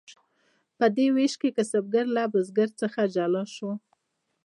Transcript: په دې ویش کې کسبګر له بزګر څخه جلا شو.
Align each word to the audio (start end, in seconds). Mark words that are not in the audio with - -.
په 0.77 0.85
دې 0.97 1.07
ویش 1.15 1.33
کې 1.41 1.49
کسبګر 1.57 2.05
له 2.17 2.23
بزګر 2.33 2.69
څخه 2.81 3.01
جلا 3.15 3.43
شو. 3.55 3.71